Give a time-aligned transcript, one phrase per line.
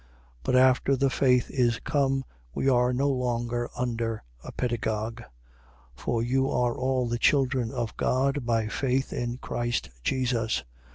[0.41, 2.23] But after the faith is come,
[2.55, 5.19] we are no longer under a pedagogue.
[5.95, 6.01] 3:26.
[6.01, 10.63] For you are all the children of God, by faith in Christ Jesus.